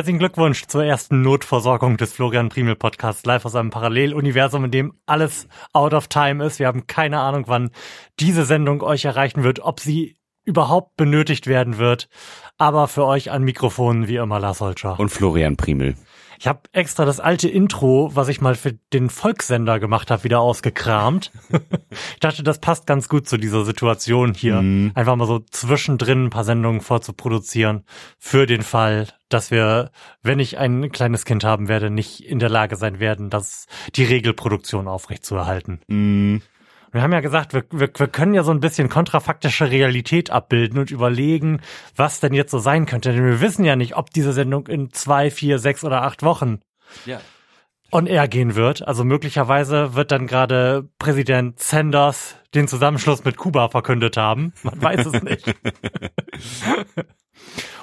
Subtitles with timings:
[0.00, 4.94] Herzlichen Glückwunsch zur ersten Notversorgung des Florian Primel Podcasts live aus einem Paralleluniversum, in dem
[5.04, 6.58] alles out of time ist.
[6.58, 7.70] Wir haben keine Ahnung, wann
[8.18, 10.16] diese Sendung euch erreichen wird, ob sie
[10.46, 12.08] überhaupt benötigt werden wird.
[12.56, 14.98] Aber für euch an Mikrofonen wie immer Lars Holscher.
[14.98, 15.96] Und Florian Primel.
[16.40, 20.40] Ich habe extra das alte Intro, was ich mal für den Volkssender gemacht habe, wieder
[20.40, 21.32] ausgekramt.
[22.14, 24.62] ich dachte, das passt ganz gut zu dieser Situation hier.
[24.62, 24.92] Mhm.
[24.94, 27.84] Einfach mal so zwischendrin ein paar Sendungen vorzuproduzieren
[28.18, 29.90] für den Fall, dass wir,
[30.22, 34.04] wenn ich ein kleines Kind haben werde, nicht in der Lage sein werden, das die
[34.04, 35.80] Regelproduktion aufrechtzuerhalten.
[35.88, 36.40] Mhm.
[36.92, 40.78] Wir haben ja gesagt, wir, wir, wir können ja so ein bisschen kontrafaktische Realität abbilden
[40.78, 41.60] und überlegen,
[41.94, 43.12] was denn jetzt so sein könnte.
[43.12, 46.60] Denn wir wissen ja nicht, ob diese Sendung in zwei, vier, sechs oder acht Wochen
[47.06, 47.20] ja.
[47.92, 48.86] on air gehen wird.
[48.86, 54.52] Also möglicherweise wird dann gerade Präsident Sanders den Zusammenschluss mit Kuba verkündet haben.
[54.62, 55.54] Man weiß es nicht.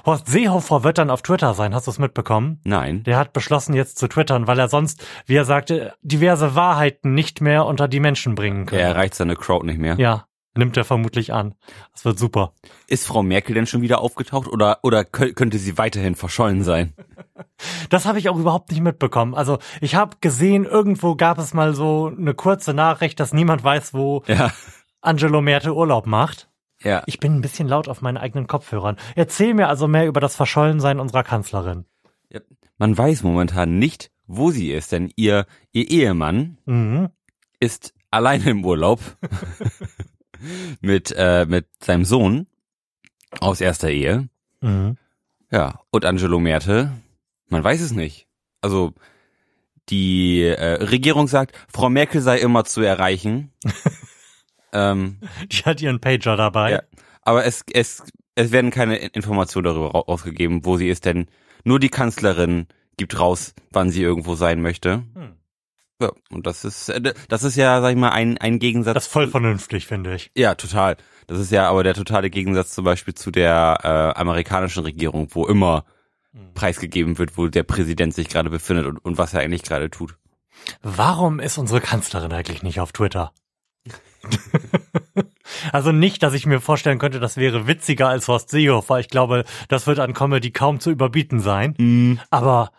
[0.05, 1.75] Horst Seehofer wird dann auf Twitter sein.
[1.75, 2.61] Hast du es mitbekommen?
[2.63, 3.03] Nein.
[3.03, 7.41] Der hat beschlossen, jetzt zu twittern, weil er sonst, wie er sagte, diverse Wahrheiten nicht
[7.41, 8.79] mehr unter die Menschen bringen kann.
[8.79, 9.95] Er erreicht seine Crowd nicht mehr.
[9.99, 11.55] Ja, nimmt er vermutlich an.
[11.91, 12.53] Das wird super.
[12.87, 16.93] Ist Frau Merkel denn schon wieder aufgetaucht oder, oder könnte sie weiterhin verschollen sein?
[17.89, 19.33] Das habe ich auch überhaupt nicht mitbekommen.
[19.33, 23.95] Also ich habe gesehen, irgendwo gab es mal so eine kurze Nachricht, dass niemand weiß,
[23.95, 24.51] wo ja.
[25.01, 26.49] Angelo Merte Urlaub macht.
[26.83, 27.03] Ja.
[27.05, 28.97] Ich bin ein bisschen laut auf meinen eigenen Kopfhörern.
[29.15, 31.85] Erzähl mir also mehr über das Verschollensein unserer Kanzlerin.
[32.31, 32.41] Ja,
[32.77, 37.09] man weiß momentan nicht, wo sie ist, denn ihr, ihr Ehemann mhm.
[37.59, 38.99] ist alleine im Urlaub
[40.81, 42.47] mit, äh, mit seinem Sohn
[43.39, 44.29] aus erster Ehe.
[44.61, 44.97] Mhm.
[45.51, 46.91] Ja, und Angelo Merte,
[47.47, 48.27] man weiß es nicht.
[48.61, 48.93] Also
[49.89, 53.53] die äh, Regierung sagt, Frau Merkel sei immer zu erreichen.
[54.73, 55.19] Ähm,
[55.51, 56.71] die hat ihren Pager dabei.
[56.71, 56.81] Ja,
[57.21, 58.03] aber es, es,
[58.35, 61.27] es werden keine Informationen darüber rausgegeben, wo sie ist, denn
[61.63, 62.67] nur die Kanzlerin
[62.97, 65.03] gibt raus, wann sie irgendwo sein möchte.
[65.13, 65.33] Hm.
[65.99, 68.93] Ja, und das ist, äh, das ist ja, sag ich mal, ein, ein Gegensatz.
[68.93, 70.31] Das ist voll vernünftig, finde ich.
[70.35, 70.97] Ja, total.
[71.25, 75.47] Das ist ja aber der totale Gegensatz zum Beispiel zu der äh, amerikanischen Regierung, wo
[75.47, 75.85] immer
[76.33, 76.53] hm.
[76.53, 80.17] preisgegeben wird, wo der Präsident sich gerade befindet und, und was er eigentlich gerade tut.
[80.81, 83.31] Warum ist unsere Kanzlerin eigentlich nicht auf Twitter?
[85.71, 88.99] also nicht, dass ich mir vorstellen könnte, das wäre witziger als Horst Seehofer.
[88.99, 91.75] Ich glaube, das wird an Comedy kaum zu überbieten sein.
[91.77, 92.19] Mm.
[92.29, 92.71] Aber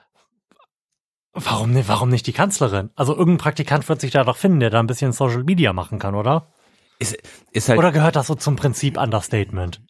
[1.32, 2.90] warum, warum nicht die Kanzlerin?
[2.96, 5.98] Also irgendein Praktikant wird sich da doch finden, der da ein bisschen Social Media machen
[5.98, 6.52] kann, oder?
[6.98, 7.16] Ist,
[7.52, 9.80] ist halt oder gehört das so zum Prinzip Understatement?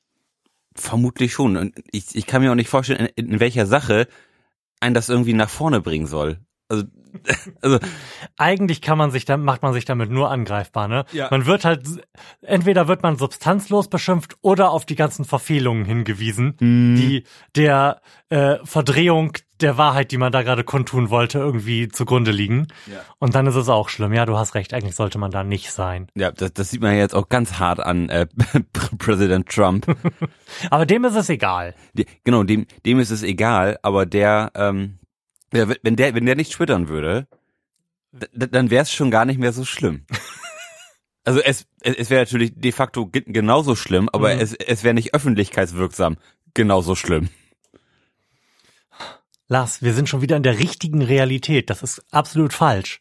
[0.74, 1.56] Vermutlich schon.
[1.56, 4.06] Und ich, ich kann mir auch nicht vorstellen, in, in welcher Sache
[4.80, 6.38] ein das irgendwie nach vorne bringen soll.
[6.68, 6.84] Also
[7.62, 7.78] also
[8.38, 11.04] eigentlich kann man sich dann macht man sich damit nur angreifbar, ne?
[11.12, 11.28] Ja.
[11.30, 11.86] Man wird halt
[12.40, 16.96] entweder wird man substanzlos beschimpft oder auf die ganzen Verfehlungen hingewiesen, mm.
[16.96, 17.24] die
[17.56, 18.00] der
[18.30, 22.68] äh, Verdrehung der Wahrheit, die man da gerade kundtun wollte, irgendwie zugrunde liegen.
[22.86, 23.00] Ja.
[23.18, 24.12] Und dann ist es auch schlimm.
[24.12, 26.06] Ja, du hast recht, eigentlich sollte man da nicht sein.
[26.14, 28.26] Ja, das, das sieht man jetzt auch ganz hart an äh,
[28.98, 29.86] Präsident Trump.
[30.70, 31.74] aber dem ist es egal.
[31.94, 34.98] Die, genau, dem, dem ist es egal, aber der ähm,
[35.50, 37.26] wenn der, wenn der nicht twittern würde,
[38.12, 40.04] dann wäre es schon gar nicht mehr so schlimm.
[41.24, 44.40] Also es, es wäre natürlich de facto genauso schlimm, aber mhm.
[44.40, 46.16] es, es wäre nicht öffentlichkeitswirksam
[46.54, 47.28] genauso schlimm.
[49.46, 51.68] Lars, wir sind schon wieder in der richtigen Realität.
[51.68, 52.98] Das ist absolut falsch.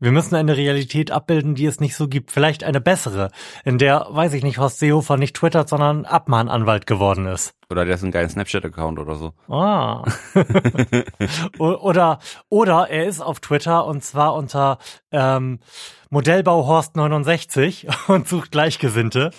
[0.00, 2.30] Wir müssen eine Realität abbilden, die es nicht so gibt.
[2.30, 3.30] Vielleicht eine bessere,
[3.66, 7.54] in der, weiß ich nicht, Horst Seehofer nicht twittert, sondern Abmahnanwalt geworden ist.
[7.68, 9.34] Oder der ist ein geiler Snapchat-Account oder so.
[9.48, 10.04] Ah.
[11.58, 12.18] oder,
[12.48, 14.78] oder er ist auf Twitter und zwar unter
[15.12, 15.60] ähm,
[16.08, 19.32] Modellbau Horst 69 und sucht Gleichgesinnte.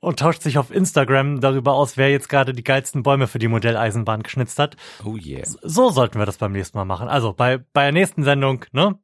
[0.00, 3.48] Und tauscht sich auf Instagram darüber aus, wer jetzt gerade die geilsten Bäume für die
[3.48, 4.76] Modelleisenbahn geschnitzt hat.
[5.04, 5.46] Oh yeah.
[5.62, 7.08] So sollten wir das beim nächsten Mal machen.
[7.08, 8.98] Also bei, bei der nächsten Sendung, ne?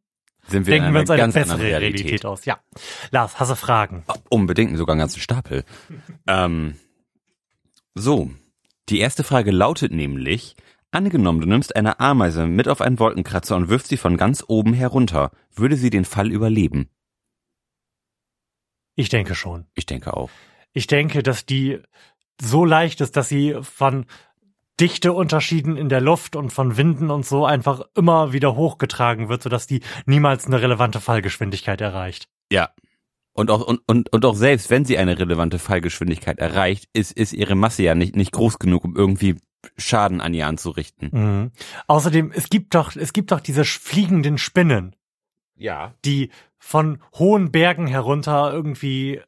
[0.49, 1.99] Sind wir Denken wir uns eine bessere Realität.
[1.99, 2.27] Realität.
[2.27, 2.45] aus.
[2.45, 2.61] Ja.
[3.11, 4.05] Lars, hast du Fragen?
[4.09, 5.65] Oh, unbedingt, sogar einen ganzen Stapel.
[6.27, 6.77] ähm,
[7.95, 8.31] so.
[8.89, 10.55] Die erste Frage lautet nämlich,
[10.93, 14.73] angenommen, du nimmst eine Ameise mit auf einen Wolkenkratzer und wirfst sie von ganz oben
[14.73, 15.33] herunter.
[15.53, 16.89] Würde sie den Fall überleben?
[18.95, 19.67] Ich denke schon.
[19.75, 20.31] Ich denke auch.
[20.77, 21.81] Ich denke, dass die
[22.39, 24.05] so leicht ist, dass sie von
[24.79, 29.67] Dichteunterschieden in der Luft und von Winden und so einfach immer wieder hochgetragen wird, sodass
[29.67, 32.29] die niemals eine relevante Fallgeschwindigkeit erreicht.
[32.53, 32.69] Ja.
[33.33, 37.33] Und auch, und, und, und auch selbst wenn sie eine relevante Fallgeschwindigkeit erreicht, ist, ist
[37.33, 39.37] ihre Masse ja nicht, nicht groß genug, um irgendwie
[39.79, 41.09] Schaden an ihr anzurichten.
[41.11, 41.53] Mhm.
[41.87, 44.95] Außerdem, es gibt doch, es gibt doch diese fliegenden Spinnen.
[45.55, 45.95] Ja.
[46.05, 49.23] Die von hohen Bergen herunter irgendwie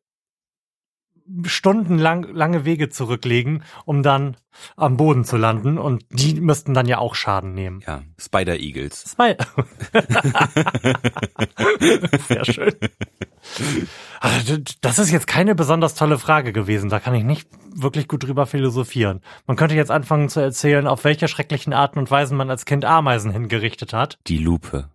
[1.44, 4.36] stundenlang lange Wege zurücklegen, um dann
[4.76, 7.80] am Boden zu landen und die müssten dann ja auch Schaden nehmen.
[7.86, 9.04] Ja, Spider Eagles.
[9.04, 9.36] Zwei.
[12.28, 12.74] Sehr schön.
[14.20, 16.90] Also, Das ist jetzt keine besonders tolle Frage gewesen.
[16.90, 19.20] Da kann ich nicht wirklich gut drüber philosophieren.
[19.46, 22.84] Man könnte jetzt anfangen zu erzählen, auf welche schrecklichen Arten und Weisen man als Kind
[22.84, 24.18] Ameisen hingerichtet hat.
[24.26, 24.90] Die Lupe.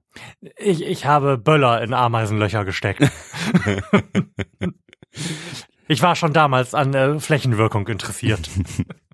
[0.58, 3.02] Ich, ich habe Böller in Ameisenlöcher gesteckt.
[5.88, 8.50] ich war schon damals an äh, Flächenwirkung interessiert.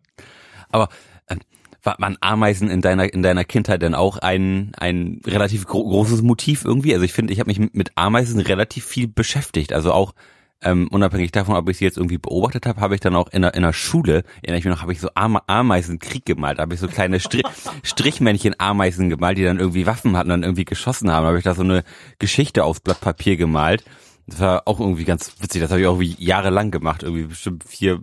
[0.69, 0.89] Aber
[1.27, 1.35] äh,
[1.83, 6.65] waren Ameisen in deiner in deiner Kindheit denn auch ein ein relativ gro großes Motiv
[6.65, 6.93] irgendwie?
[6.93, 9.73] Also ich finde, ich habe mich mit Ameisen relativ viel beschäftigt.
[9.73, 10.13] Also auch
[10.61, 13.43] ähm, unabhängig davon, ob ich sie jetzt irgendwie beobachtet habe, habe ich dann auch in
[13.43, 16.63] der, in der Schule, erinnere ich mich noch, habe ich so Ame Ameisenkrieg gemalt, da
[16.63, 17.43] habe ich so kleine Stri
[17.83, 21.23] Strichmännchen Ameisen gemalt, die dann irgendwie Waffen hatten und dann irgendwie geschossen haben.
[21.23, 21.83] Da habe ich da so eine
[22.19, 23.85] Geschichte aufs Blatt Papier gemalt.
[24.29, 25.61] Das war auch irgendwie ganz witzig.
[25.61, 27.99] Das habe ich auch irgendwie jahrelang gemacht, irgendwie bestimmt vier,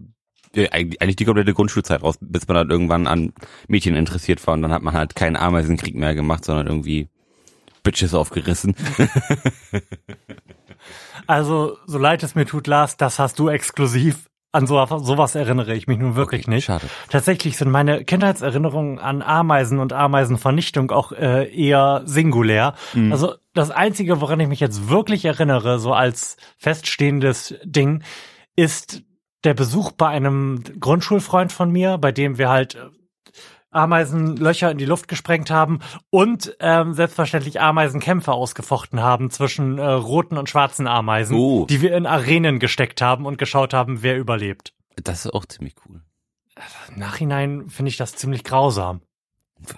[0.54, 3.32] ja, eigentlich die komplette Grundschulzeit raus, bis man dann irgendwann an
[3.68, 7.08] Mädchen interessiert war und dann hat man halt keinen Ameisenkrieg mehr gemacht, sondern irgendwie
[7.82, 8.74] Bitches aufgerissen.
[11.26, 14.28] Also, so leid es mir tut, Lars, das hast du exklusiv.
[14.56, 16.64] An so, sowas erinnere ich mich nun wirklich Okay, nicht.
[16.64, 16.86] schade.
[17.10, 22.74] Tatsächlich sind meine Kindheitserinnerungen an Ameisen und Ameisenvernichtung auch äh, eher singulär.
[22.94, 23.12] Mhm.
[23.12, 28.02] Also das Einzige, woran ich mich jetzt wirklich erinnere, so als feststehendes Ding,
[28.56, 29.02] ist
[29.44, 32.78] der Besuch bei einem Grundschulfreund von mir, bei dem wir halt
[33.76, 35.78] Ameisenlöcher in die Luft gesprengt haben
[36.10, 41.66] und ähm, selbstverständlich Ameisenkämpfe ausgefochten haben zwischen äh, roten und schwarzen Ameisen, Oh.
[41.66, 44.72] die wir in Arenen gesteckt haben und geschaut haben, wer überlebt.
[45.02, 46.00] Das ist auch ziemlich cool.
[46.92, 49.02] Im Nachhinein finde ich das ziemlich grausam.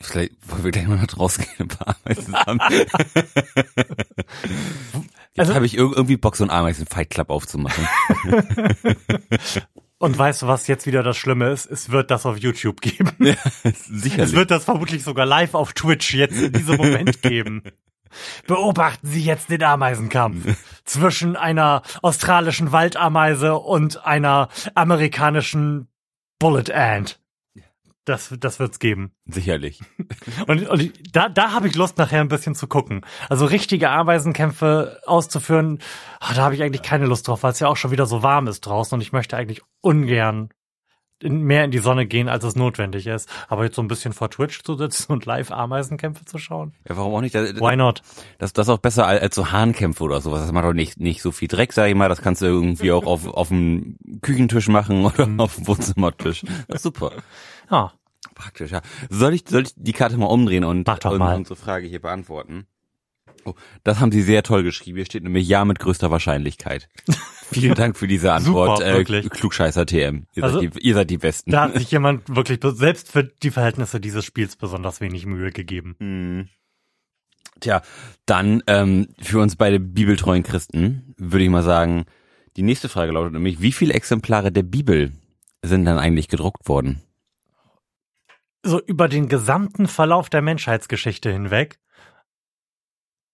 [0.00, 2.58] Vielleicht wollen wir gleich mal nach draußen gehen und ein paar Ameisen haben.
[5.34, 7.86] Jetzt Also- habe ich ir- irgendwie Bock, so einen Ameisen-Fight Club aufzumachen.
[9.98, 11.66] Und weißt du, was jetzt wieder das Schlimme ist?
[11.66, 13.10] Es wird das auf YouTube geben.
[13.64, 14.32] Es Sicherlich.
[14.32, 17.62] wird das vermutlich sogar live auf Twitch jetzt in diesem Moment geben.
[18.46, 25.88] Beobachten Sie jetzt den Ameisenkampf zwischen einer australischen Waldameise und einer amerikanischen
[26.38, 27.20] Bullet Ant.
[28.08, 29.12] Das, das wird's geben.
[29.26, 29.80] Sicherlich.
[30.46, 33.02] Und, und ich- da, da habe ich Lust, nachher ein bisschen zu gucken.
[33.28, 35.78] Also richtige Ameisenkämpfe auszuführen,
[36.20, 38.22] ah, da habe ich eigentlich keine Lust drauf, weil es ja auch schon wieder so
[38.22, 40.48] warm ist draußen und ich möchte eigentlich ungern
[41.20, 43.28] in, mehr in die Sonne gehen, als es notwendig ist.
[43.48, 46.96] Aber jetzt so ein bisschen vor Twitch zu sitzen und live Ameisenkämpfe zu schauen, Ja,
[46.96, 47.34] warum auch nicht?
[47.34, 48.02] Das, why not?
[48.38, 50.42] das, das ist auch besser als, als so Hahnkämpfe oder sowas.
[50.42, 52.08] Das macht doch nicht, nicht so viel Dreck, sag ich mal.
[52.08, 55.40] Das kannst du irgendwie auch auf, auf dem Küchentisch machen oder Mhm.
[55.40, 56.42] auf dem Wohnzimmertisch.
[56.68, 57.10] Das ist super.
[57.70, 57.92] Ja,
[58.38, 58.80] Praktisch, ja.
[59.10, 61.36] Soll ich, soll ich die Karte mal umdrehen und, Mach doch und mal.
[61.36, 62.66] unsere Frage hier beantworten?
[63.44, 63.54] Oh,
[63.84, 64.96] das haben Sie sehr toll geschrieben.
[64.96, 66.88] Hier steht nämlich Ja mit größter Wahrscheinlichkeit.
[67.50, 69.26] Vielen Dank für diese Antwort, Super, wirklich.
[69.26, 70.26] äh, Klugscheißer TM.
[70.34, 71.50] Ihr, Also- seid die, ihr seid die Besten.
[71.50, 75.96] da hat sich jemand wirklich selbst für die Verhältnisse dieses Spiels besonders wenig Mühe gegeben.
[75.98, 76.48] Hm.
[77.60, 77.82] Tja,
[78.26, 82.04] dann ähm, für uns beide bibeltreuen Christen würde ich mal sagen,
[82.56, 85.12] die nächste Frage lautet nämlich, wie viele Exemplare der Bibel
[85.62, 87.02] sind dann eigentlich gedruckt worden?
[88.62, 91.78] So über den gesamten Verlauf der Menschheitsgeschichte hinweg.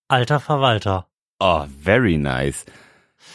[0.08, 1.08] Alter Verwalter.
[1.38, 2.64] Oh, very nice.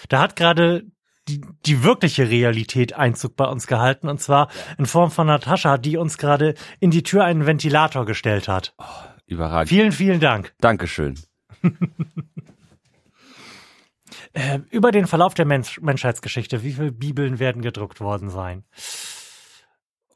[0.08, 0.86] Da hat gerade
[1.28, 5.98] die, die wirkliche Realität Einzug bei uns gehalten und zwar in Form von Natascha, die
[5.98, 8.74] uns gerade in die Tür einen Ventilator gestellt hat.
[9.26, 9.70] Überragend.
[9.70, 10.54] Vielen, vielen Dank.
[10.60, 11.20] Dankeschön.
[14.34, 18.64] Äh, über den Verlauf der Mensch Menschheitsgeschichte, wie viele Bibeln werden gedruckt worden sein?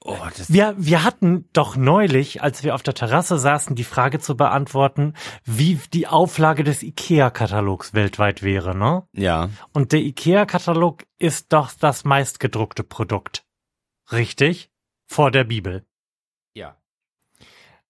[0.06, 4.20] Oh, das Wir, wir hatten doch neulich, als wir auf der Terrasse saßen, die Frage
[4.20, 5.14] zu beantworten,
[5.46, 9.08] wie die Auflage des IKEA-Katalogs weltweit wäre, ne?
[9.14, 9.50] ja.
[9.72, 13.46] Und der IKEA-Katalog ist doch das meistgedruckte Produkt.
[14.12, 14.70] Richtig?
[15.08, 15.86] Vor der Bibel.
[16.54, 16.76] Ja.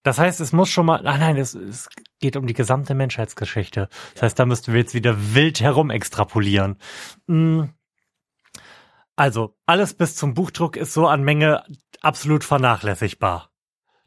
[0.04, 1.88] Das heißt, es muss schon mal, nein, nein, es, es
[2.20, 3.88] geht um die gesamte Menschheitsgeschichte.
[4.12, 6.76] Das heißt, da müssten wir jetzt wieder wild herum extrapolieren.
[7.26, 7.64] Mm.
[9.16, 11.64] Also, alles bis zum Buchdruck ist so an Menge
[12.04, 13.50] absolut vernachlässigbar.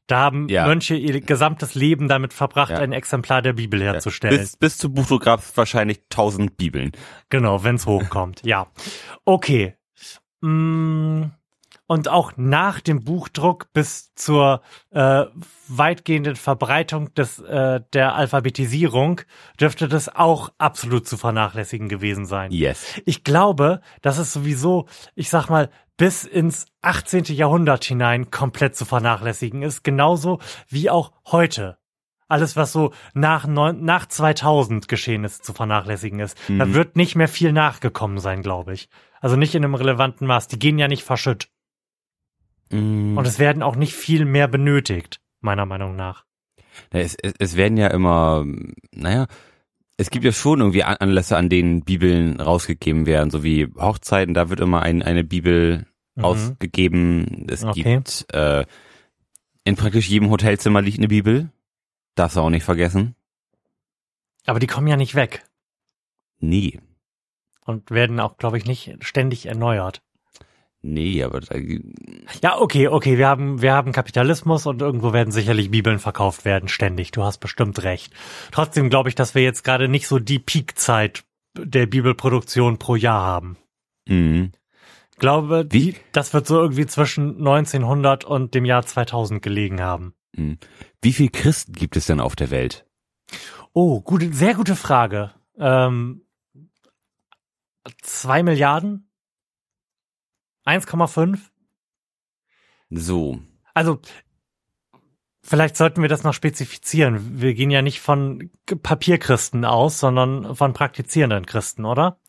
[0.07, 0.65] Da haben Ja.
[0.65, 2.77] Mönche ihr gesamtes Leben damit verbracht, Ja.
[2.79, 4.37] ein Exemplar der Bibel herzustellen.
[4.37, 6.91] Bis, bis zum Buchdruck gab es wahrscheinlich tausend Bibeln.
[7.29, 8.41] Genau, wenn's hochkommt.
[8.45, 8.67] ja.
[9.25, 9.75] Okay.
[10.41, 11.23] Mm,
[11.87, 15.23] Und auch nach dem Buchdruck bis zur äh,
[15.69, 19.21] weitgehenden Verbreitung des äh, der Alphabetisierung
[19.59, 22.51] dürfte das auch absolut zu vernachlässigen gewesen sein.
[22.51, 23.01] Yes.
[23.05, 27.23] Ich glaube, dass es sowieso, ich sag mal, bis ins 18.
[27.25, 31.77] Jahrhundert hinein komplett zu vernachlässigen ist, genauso wie auch heute.
[32.29, 36.37] alles, was so nach, neun, nach 2000 geschehen ist, zu vernachlässigen ist.
[36.49, 36.59] Mhm.
[36.59, 38.89] Da wird nicht mehr viel nachgekommen sein, glaube ich.
[39.21, 40.49] Also nicht in einem relevanten Maß.
[40.49, 41.49] Die gehen ja nicht verschütt.
[42.69, 43.17] Mm.
[43.17, 46.25] Und es werden auch nicht viel mehr benötigt, meiner Meinung nach.
[46.91, 48.45] Es, es, es werden ja immer,
[48.91, 49.27] naja,
[49.97, 54.33] es gibt ja schon irgendwie An- Anlässe, an denen Bibeln rausgegeben werden, so wie Hochzeiten,
[54.33, 56.25] da wird immer ein, eine Bibel Mhm.
[56.25, 57.45] ausgegeben.
[57.49, 57.83] Es Okay.
[57.83, 58.65] gibt, äh,
[59.63, 61.51] in praktisch jedem Hotelzimmer liegt eine Bibel.
[62.15, 63.15] Darfst du auch nicht vergessen.
[64.47, 65.45] Aber die kommen ja nicht weg
[66.39, 66.79] Nee.
[67.65, 70.01] und werden auch, glaube ich, nicht ständig erneuert.
[70.81, 71.57] Nee, aber da,
[72.41, 76.69] Ja, okay, okay, wir haben, wir haben Kapitalismus und irgendwo werden sicherlich Bibeln verkauft werden,
[76.69, 77.11] ständig.
[77.11, 78.13] Du hast bestimmt recht.
[78.51, 81.23] Trotzdem glaube ich, dass wir jetzt gerade nicht so die Peakzeit
[81.57, 83.57] der Bibelproduktion pro Jahr haben.
[84.07, 84.49] mh.
[85.11, 85.95] Ich glaube, Wie?
[86.11, 90.13] das wird so irgendwie zwischen 1900 und dem Jahr 2000 gelegen haben.
[90.35, 90.57] Mh.
[91.01, 92.85] wie viel Christen gibt es denn auf der Welt?
[93.73, 95.31] Oh, gute, sehr gute Frage.
[95.57, 96.21] Ähm,
[98.03, 99.06] zwei Milliarden?
[100.67, 101.39] 1,5?
[102.89, 103.39] So.
[103.73, 103.99] Also,
[105.41, 107.41] vielleicht sollten wir das noch spezifizieren.
[107.41, 108.49] Wir gehen ja nicht von
[108.83, 112.19] Papierchristen aus, sondern von praktizierenden Christen, oder?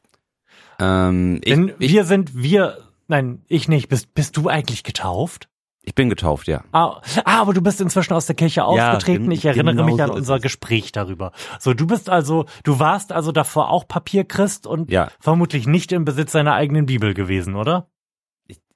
[0.78, 2.78] Ähm, ich, Denn ich, wir sind, wir,
[3.08, 3.88] nein, ich nicht.
[3.88, 5.48] Bist, bist du eigentlich getauft?
[5.82, 6.64] ich bin getauft, ja.
[6.72, 9.22] Ah, ah, aber du bist inzwischen aus der Kirche ausgetreten.
[9.22, 10.42] gen- ich erinnere genau mich an so ist unser es.
[10.42, 11.32] Gespräch darüber.
[11.60, 15.08] So, du bist also, du warst also davor auch Papierchrist und Ja.
[15.18, 17.88] vermutlich nicht im Besitz seiner eigenen Bibel gewesen, oder?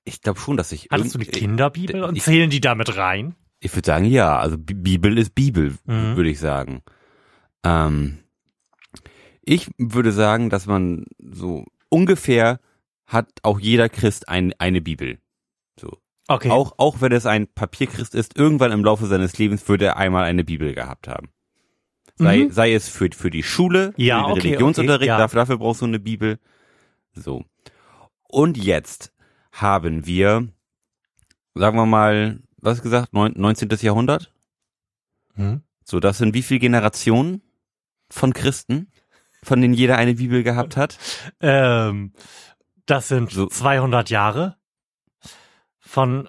[0.04, 0.88] Ich, glaube schon, dass ich.
[0.90, 3.35] Hattest du irgend- Kinderbibel und ich- zählen die damit rein?
[3.61, 4.38] Ich würde sagen, ja.
[4.38, 6.16] Also Bi- Bibel ist Bibel, Mhm.
[6.16, 6.82] würde ich sagen.
[7.64, 8.18] Ähm,
[9.42, 12.61] ich würde sagen, dass man so ungefähr
[13.06, 15.18] hat auch jeder Christ ein, eine Bibel.
[15.78, 15.99] So.
[16.28, 16.50] Okay.
[16.50, 20.25] Auch, auch wenn es ein Papierchrist ist, irgendwann im Laufe seines Lebens würde er einmal
[20.25, 21.28] eine Bibel gehabt haben.
[22.16, 22.50] Sei, Mhm.
[22.50, 25.18] sei es für, für die Schule, Ja, für den okay, Religionsunterricht, okay, ja.
[25.18, 26.38] dafür, dafür brauchst du eine Bibel.
[27.14, 27.44] So.
[28.28, 29.12] Und jetzt
[29.52, 30.49] haben wir,
[31.54, 33.68] sagen wir mal, was gesagt, neun- 19.
[33.80, 34.32] Jahrhundert?
[35.35, 35.62] Hm?
[35.85, 37.42] So, das sind wie viele Generationen
[38.11, 38.90] von Christen,
[39.42, 40.99] von denen jeder eine Bibel gehabt hat?
[41.40, 42.12] Ähm,
[42.87, 43.47] das sind So.
[43.47, 44.56] 200 Jahre
[45.80, 46.28] von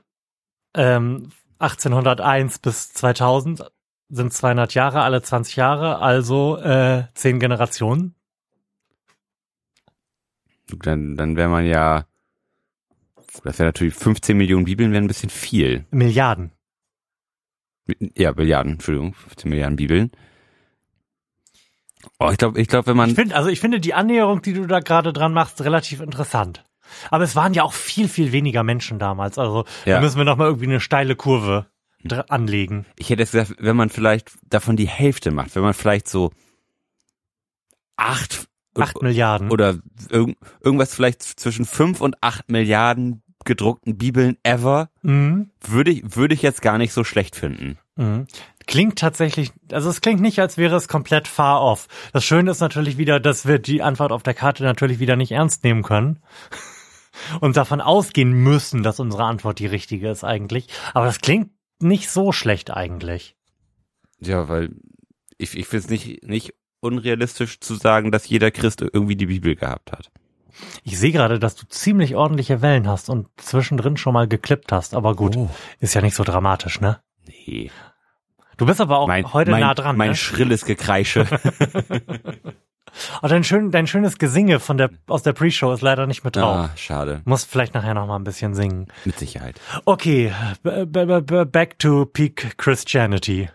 [0.75, 3.71] ähm, 1801 bis 2000
[4.09, 8.15] sind 200 Jahre, alle 20 Jahre, also äh, 10 Generationen.
[10.67, 12.05] Dann, dann wäre man ja,
[13.43, 15.85] das wäre natürlich 15 Millionen Bibeln, wäre ein bisschen viel.
[15.91, 16.51] Milliarden.
[18.15, 20.11] Ja, Milliarden, Entschuldigung, 15 Milliarden Bibeln.
[22.19, 24.53] Oh, ich glaube, ich glaube, wenn man, Ich finde, also ich finde die Annäherung, die
[24.53, 26.63] du da gerade dran machst, relativ interessant.
[27.09, 29.37] Aber es waren ja auch viel, viel weniger Menschen damals.
[29.37, 29.95] Also Ja.
[29.95, 31.67] da müssen wir nochmal irgendwie eine steile Kurve
[32.03, 32.85] dr- anlegen.
[32.97, 36.31] ich hätte jetzt gesagt, wenn man vielleicht davon die Hälfte macht, wenn man vielleicht so
[37.95, 39.51] acht, Acht Milliarden.
[39.51, 39.77] oder
[40.09, 45.49] irgend, irgendwas vielleicht zwischen fünf und acht Milliarden gedruckten Bibeln ever, Mhm.
[45.61, 47.77] würde ich, würde ich jetzt gar nicht so schlecht finden.
[47.95, 48.27] Mhm.
[48.65, 51.87] Klingt tatsächlich, also es klingt nicht, als wäre es komplett far off.
[52.13, 55.31] Das Schöne ist natürlich wieder, dass wir die Antwort auf der Karte natürlich wieder nicht
[55.31, 56.19] ernst nehmen können.
[57.41, 60.67] Und davon ausgehen müssen, dass unsere Antwort die richtige ist eigentlich.
[60.95, 63.35] Aber das klingt nicht so schlecht eigentlich.
[64.19, 64.75] Ja, weil
[65.37, 69.55] ich, ich finde es nicht, nicht unrealistisch zu sagen, dass jeder Christ irgendwie die Bibel
[69.55, 70.09] gehabt hat.
[70.83, 74.93] Ich sehe gerade, dass du ziemlich ordentliche Wellen hast und zwischendrin schon mal geklippt hast.
[74.93, 75.49] Aber gut, Oh.
[75.79, 76.99] ist ja nicht so dramatisch, ne?
[77.27, 77.71] Nee.
[78.57, 79.97] Du bist aber auch Mein, heute mein, nah dran.
[79.97, 80.15] mein ne?
[80.15, 81.25] schrilles Gekreische.
[83.23, 86.35] Oh, dein, schön, dein schönes Gesinge von der, aus der Pre-Show ist leider nicht mit
[86.35, 86.69] drauf.
[86.69, 87.23] ah, schade.
[87.25, 88.85] Muss vielleicht nachher noch mal ein bisschen singen.
[89.03, 89.59] Mit Sicherheit.
[89.85, 90.31] Okay,
[90.61, 93.49] back to peak Christianity.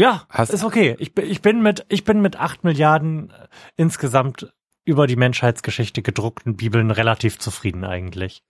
[0.00, 0.96] Ja, Hast- ist okay.
[0.98, 4.50] Ich, bin- ich bin mit, ich bin mit acht Milliarden äh, insgesamt
[4.86, 8.42] über die Menschheitsgeschichte gedruckten Bibeln relativ zufrieden eigentlich.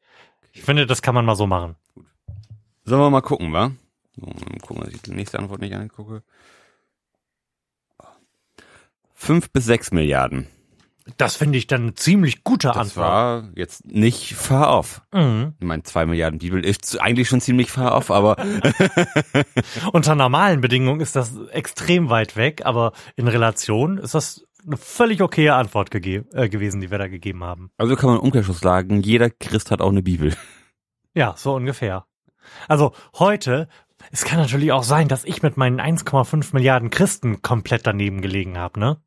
[0.53, 1.75] Ich finde, das kann man mal so machen.
[2.85, 3.73] Sollen wir mal gucken, wa?
[4.15, 6.23] So, mal gucken, dass ich die nächste Antwort nicht angucke.
[9.15, 10.47] Fünf bis sechs Milliarden.
[11.17, 13.07] Das finde ich dann eine ziemlich gute Das Antwort.
[13.07, 15.03] war jetzt nicht far off.
[15.13, 15.55] Mhm.
[15.59, 18.37] Ich meine, zwei Milliarden Bibel ist eigentlich schon ziemlich far off, aber
[19.93, 25.23] Unter normalen Bedingungen ist das extrem weit weg, aber in Relation ist das eine völlig
[25.23, 27.71] okaye Antwort äh, gewesen, die wir da gegeben haben.
[27.79, 30.35] also kann man im Umkehrschluss sagen, jeder Christ hat auch eine Bibel.
[31.13, 32.07] Ja, so ungefähr.
[32.69, 33.67] Also heute,
[34.13, 38.57] es kann natürlich auch sein, dass ich mit meinen 1,5 Milliarden Christen komplett daneben gelegen
[38.57, 38.99] habe, ne?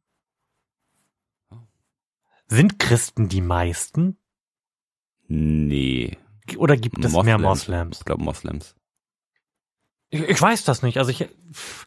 [2.48, 4.18] Sind Christen die meisten?
[5.28, 6.18] Nee.
[6.58, 8.00] Oder gibt es mehr Moslems?
[8.00, 8.76] Ich glaube Moslems.
[10.10, 10.98] Ich, ich weiß das nicht.
[10.98, 11.28] Also ich,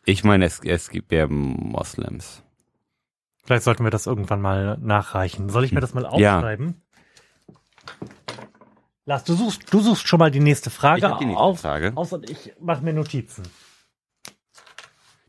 [0.04, 2.42] Ich meine, es, es gibt ja Moslems.
[3.44, 5.48] vielleicht sollten wir das irgendwann mal nachreichen.
[5.50, 6.36] Soll ich mir das mal Ja.
[6.38, 6.82] aufschreiben?
[9.04, 11.92] Lars, du suchst, du suchst schon mal die nächste Frage Ich die nächste auf, Frage.
[11.94, 13.44] aus und ich mache mir Notizen.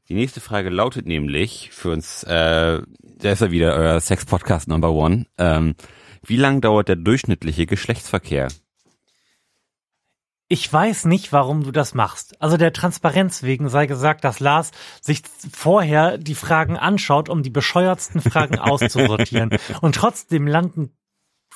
[0.10, 4.92] Die nächste Frage lautet nämlich für uns, äh, da ist ja wieder euer Sex-Podcast Number
[4.92, 5.26] One.
[5.38, 5.76] Ähm,
[6.26, 8.48] wie lang dauert der durchschnittliche Geschlechtsverkehr?
[10.48, 12.42] Ich weiß nicht, warum du das machst.
[12.42, 14.72] Also der Transparenz wegen sei gesagt, dass Lars
[15.02, 19.58] sich vorher die Fragen anschaut, um die bescheuertsten Fragen auszusortieren.
[19.82, 20.94] Und trotzdem landen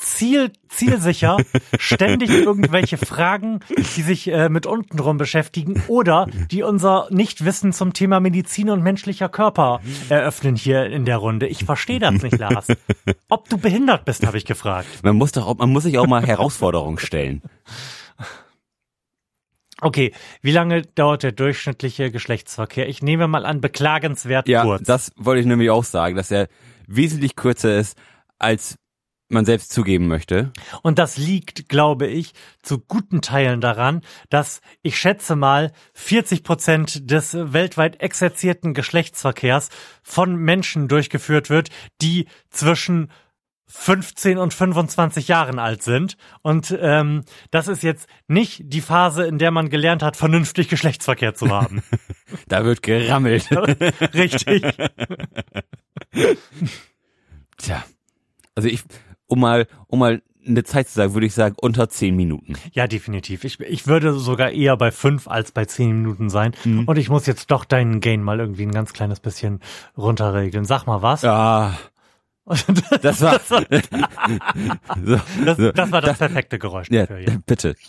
[0.02, 1.38] ziel, zielsicher
[1.80, 3.60] ständig irgendwelche Fragen,
[3.96, 9.30] die sich äh, mit untenrum beschäftigen oder die unser Nichtwissen zum Thema Medizin und menschlicher
[9.30, 9.80] Körper
[10.10, 11.48] eröffnen hier in der Runde.
[11.48, 12.68] Ich verstehe das nicht, Lars.
[13.30, 14.88] Ob du behindert bist, habe ich gefragt.
[15.04, 17.42] Man muss doch, man muss sich auch mal Herausforderungen stellen.
[19.84, 22.88] Okay, wie lange dauert der durchschnittliche Geschlechtsverkehr?
[22.88, 24.84] Ich nehme mal an, beklagenswert Ja, kurz.
[24.86, 26.48] das wollte ich nämlich auch sagen, dass er
[26.88, 27.98] wesentlich kürzer ist,
[28.38, 28.76] als
[29.32, 30.52] man selbst zugeben möchte.
[30.82, 37.10] Und das liegt, glaube ich, zu guten Teilen daran, dass ich schätze mal 40 Prozent
[37.12, 39.70] des weltweit exerzierten Geschlechtsverkehrs
[40.04, 41.70] von Menschen durchgeführt wird,
[42.02, 43.10] die zwischen
[43.72, 46.18] 15 und 25 Jahren alt sind.
[46.42, 51.34] Und ähm, das ist jetzt nicht die Phase, in der man gelernt hat, vernünftig Geschlechtsverkehr
[51.34, 51.82] zu haben.
[52.48, 53.50] Da wird gerammelt.
[54.14, 54.62] Richtig.
[57.58, 57.84] Tja.
[58.56, 58.84] Also ich,
[59.32, 62.54] um mal, um mal eine Zeit zu sagen, würde ich sagen, unter zehn Minuten.
[62.74, 63.44] Ja, definitiv.
[63.44, 66.54] Ich, ich würde sogar eher bei fünf als bei zehn Minuten sein.
[66.66, 69.60] Und ich muss jetzt doch deinen Gain mal irgendwie ein ganz kleines bisschen
[69.98, 70.66] runterregeln.
[70.66, 71.22] Sag mal was.
[71.22, 71.78] Ja,
[72.46, 72.66] das,
[73.02, 73.60] das war, so,
[75.46, 77.20] das, so, das war das perfekte Geräusch ja, dafür.
[77.20, 77.38] Ja.
[77.46, 77.76] bitte.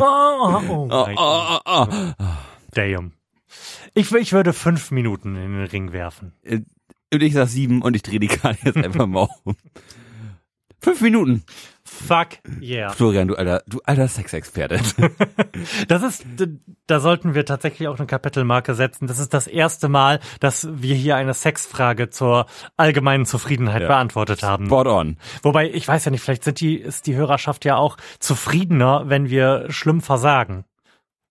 [0.00, 1.86] Oh, oh, oh, Oh, oh, oh,
[2.18, 2.24] oh.
[2.72, 3.12] Damn.
[3.94, 6.32] Ich, ich würde fünf Minuten in den Ring werfen.
[6.44, 9.56] Und ich sag sieben und ich drehe die Karte jetzt einfach mal um.
[10.80, 11.42] Fünf Minuten.
[11.84, 12.28] Fuck
[12.60, 12.90] yeah.
[12.92, 14.78] Florian, du alter, du alter Sexexperte.
[15.88, 16.24] Das ist,
[16.86, 19.06] da sollten wir tatsächlich auch eine Kapitelmarke setzen.
[19.08, 23.88] Das ist das erste Mal, dass wir hier eine Sexfrage zur allgemeinen Zufriedenheit Ja.
[23.88, 24.66] beantwortet haben.
[24.66, 25.16] Spot on.
[25.42, 29.30] Wobei, ich weiß ja nicht, vielleicht sind die, ist die Hörerschaft ja auch zufriedener, wenn
[29.30, 30.64] wir schlimm versagen.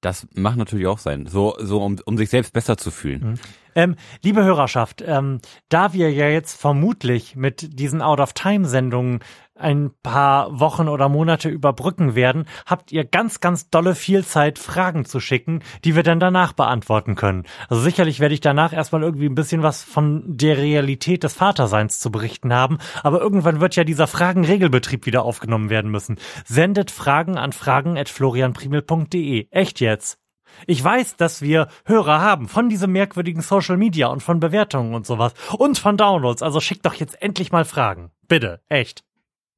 [0.02, 1.26] Das macht natürlich auch sein.
[1.28, 3.40] So, so um, um sich selbst besser zu fühlen.
[3.78, 9.20] Ähm, liebe Hörerschaft, ähm, da wir ja jetzt vermutlich mit diesen Out-of-Time-Sendungen
[9.54, 15.06] ein paar Wochen oder Monate überbrücken werden, habt ihr ganz, ganz dolle viel Zeit, Fragen
[15.06, 17.44] zu schicken, die wir dann danach beantworten können.
[17.70, 22.00] Also sicherlich werde ich danach erstmal irgendwie ein bisschen was von der Realität des Vaterseins
[22.00, 26.18] zu berichten haben, aber irgendwann wird ja dieser Fragenregelbetrieb wieder aufgenommen werden müssen.
[26.46, 29.50] Sendet Fragen an fragen.florianprimel.de.
[29.52, 30.18] Echt jetzt?
[30.66, 35.06] Ich weiß, dass wir Hörer haben von diesem merkwürdigen Social Media und von Bewertungen und
[35.06, 36.42] sowas und von Downloads.
[36.42, 38.12] Also schickt doch jetzt endlich mal Fragen.
[38.28, 39.04] Bitte, echt,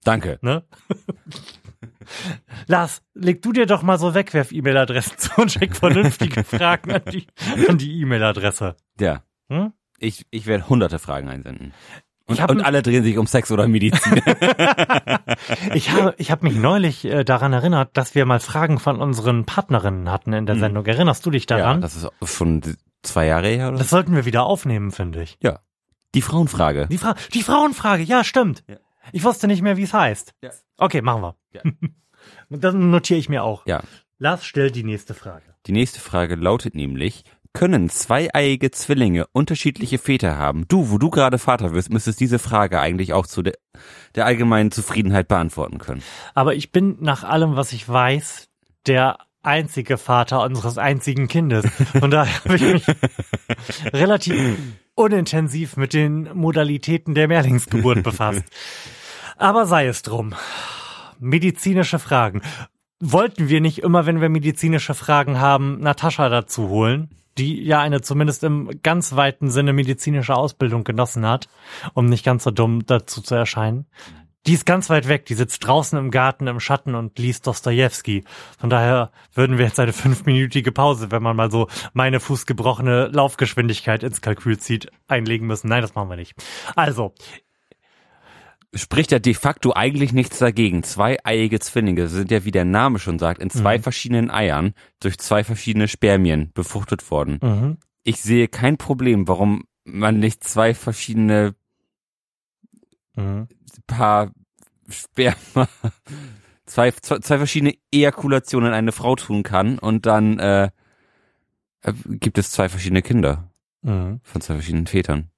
[0.03, 0.39] Danke.
[0.41, 0.63] ne?
[2.67, 7.27] Lars, leg du dir doch mal so Wegwerf-E-Mail-Adressen zu und schick vernünftige Fragen an die
[7.67, 8.75] an die E-Mail-Adresse.
[8.99, 9.23] Ja.
[9.49, 9.73] Hm?
[9.99, 11.73] Ich, ich werde hunderte Fragen einsenden.
[12.29, 14.21] Und, Ich hab und alle drehen sich um Sex oder Medizin.
[15.73, 19.45] Ich habe ich hab mich neulich äh, daran erinnert, dass wir mal Fragen von unseren
[19.45, 20.85] Partnerinnen hatten in der Sendung.
[20.85, 21.81] Erinnerst du dich ja, daran?
[21.81, 22.61] das ist schon
[23.03, 23.77] zwei Jahre her, oder?
[23.77, 25.37] das sollten wir wieder aufnehmen, finde ich.
[25.41, 25.59] ja.
[26.15, 26.87] Die Frauenfrage.
[26.87, 28.63] Die, Fra die Frauenfrage, ja, stimmt.
[28.67, 28.77] Ja.
[29.11, 30.33] Ich wusste nicht mehr, wie es heißt.
[30.41, 30.49] Ja.
[30.77, 31.35] Okay, machen wir.
[31.53, 31.61] Ja.
[32.49, 33.63] Dann notiere ich mir auch.
[33.67, 33.83] Ja.
[34.17, 35.53] Lars stellt die nächste Frage.
[35.67, 40.67] Die nächste Frage lautet nämlich, können zweieiige Zwillinge unterschiedliche Väter haben?
[40.67, 43.53] Du, wo du gerade Vater wirst, müsstest diese Frage eigentlich auch zu der,
[44.15, 46.03] der allgemeinen Zufriedenheit beantworten können.
[46.33, 48.47] Aber ich bin nach allem, was ich weiß,
[48.88, 51.65] der einzige Vater unseres einzigen Kindes.
[51.99, 52.85] Von daher habe ich mich
[53.93, 54.57] relativ
[54.95, 58.43] unintensiv mit den Modalitäten der Mehrlingsgeburt befasst.
[59.38, 60.35] Aber sei es drum.
[61.19, 62.41] Medizinische Fragen.
[62.99, 67.09] Wollten wir nicht immer, wenn wir medizinische Fragen haben, Natascha dazu holen,
[67.39, 71.47] die ja eine zumindest im ganz weiten Sinne medizinische Ausbildung genossen hat,
[71.93, 73.88] um nicht ganz so dumm dazu zu erscheinen?
[74.47, 78.23] Die ist ganz weit weg, die sitzt draußen im Garten im Schatten und liest Dostojewski.
[78.58, 84.02] Von daher würden wir jetzt eine fünfminütige Pause, wenn man mal so meine fußgebrochene Laufgeschwindigkeit
[84.02, 85.67] ins Kalkül zieht, einlegen müssen.
[85.67, 86.36] Nein, das machen wir nicht.
[86.75, 87.13] Also,
[88.75, 90.84] Spricht ja de facto eigentlich nichts dagegen.
[90.84, 95.43] Zweieiige Zwillinge sind ja, wie der Name schon sagt, in zwei verschiedenen Eiern durch zwei
[95.43, 97.39] verschiedene Spermien befruchtet worden.
[97.41, 97.77] mhm.
[98.03, 101.55] Ich sehe kein Problem, warum man nicht zwei verschiedene
[103.15, 103.47] Mhm.
[103.88, 104.32] Paar
[104.88, 105.67] Sperma,
[106.65, 110.69] zwei, zwei, zwei verschiedene Ejakulationen in eine Frau tun kann und dann äh,
[111.82, 113.51] äh, gibt es zwei verschiedene Kinder
[113.82, 114.19] Mhm.
[114.23, 115.29] von zwei verschiedenen Vätern.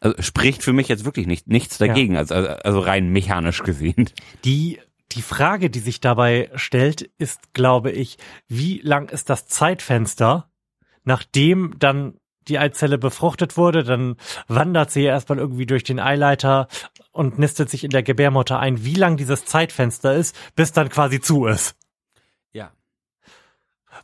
[0.00, 4.10] Also spricht für mich jetzt wirklich nicht, nichts dagegen, also, also, also rein mechanisch gesehen.
[4.44, 4.78] Die,
[5.12, 10.50] die Frage, die sich dabei stellt, ist, glaube ich, wie lang ist das Zeitfenster,
[11.04, 14.16] nachdem dann die Eizelle befruchtet wurde, dann
[14.48, 16.68] wandert sie ja erstmal irgendwie durch den Eileiter
[17.10, 21.20] und nistet sich in der Gebärmutter ein, wie lang dieses Zeitfenster ist, bis dann quasi
[21.20, 21.74] zu ist.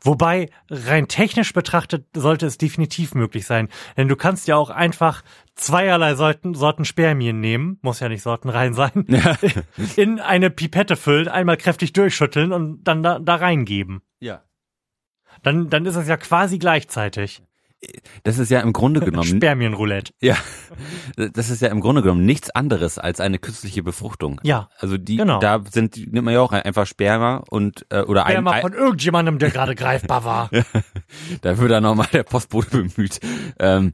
[0.04, 0.10] Ja.
[0.10, 3.68] Wobei, rein technisch betrachtet, sollte es definitiv möglich sein.
[3.96, 5.22] Denn du kannst ja auch einfach
[5.54, 9.06] zweierlei Sorten, Sorten Spermien nehmen, muss ja nicht sortenrein sein,
[9.96, 14.02] in eine Pipette füllen, einmal kräftig durchschütteln und dann da, da reingeben.
[14.20, 14.42] Ja.
[15.42, 17.42] Dann, dann ist es ja quasi gleichzeitig.
[18.22, 20.12] Das ist ja im Grunde genommen, Spermienroulette.
[20.20, 20.36] ja,
[21.16, 24.40] das ist ja im Grunde genommen nichts anderes als eine künstliche Befruchtung.
[24.44, 24.68] Ja.
[24.78, 25.40] Also die, Genau.
[25.40, 28.72] da sind, nimmt man ja auch einfach Sperma und, äh, oder ein, Sperma ein von
[28.72, 30.50] irgendjemandem, der gerade greifbar war.
[31.42, 33.20] da wird dann nochmal der Postbote bemüht.
[33.58, 33.92] Ähm,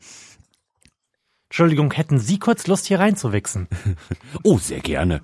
[1.49, 3.69] Entschuldigung, hätten Sie kurz Lust, hier reinzuwichsen?
[4.45, 5.23] oh, sehr gerne.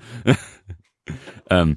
[1.50, 1.76] ähm,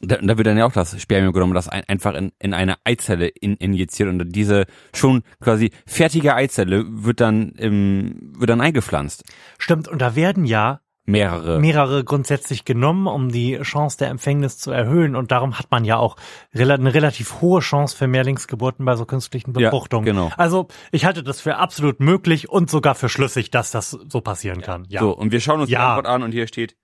[0.00, 2.76] da, da wird dann ja auch das Spermium genommen, das ein, einfach in, in eine
[2.84, 9.24] Eizelle in, injiziert und diese schon quasi fertige Eizelle wird dann im, wird dann eingepflanzt.
[9.58, 11.60] Stimmt, und da werden ja Mehrere.
[11.60, 15.14] mehrere grundsätzlich genommen, um die Chance der Empfängnis zu erhöhen.
[15.14, 16.16] Und darum hat man ja auch
[16.52, 20.04] eine relativ hohe Chance für Mehrlingsgeburten bei so künstlichen Ja, Befruchtungen.
[20.04, 20.32] genau.
[20.36, 24.62] Also ich halte das für absolut möglich und sogar für schlüssig, dass das so passieren
[24.62, 24.84] kann.
[24.88, 24.98] Ja.
[25.00, 25.90] So, und wir schauen uns die Ja.
[25.90, 26.76] Antwort an und hier steht,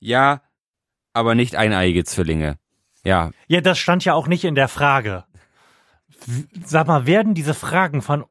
[0.00, 0.42] ja,
[1.12, 2.58] aber nicht eineiige Zwillinge.
[3.04, 5.24] Ja, ja, das stand ja auch nicht in der Frage.
[6.64, 8.24] Sag mal, werden diese Fragen von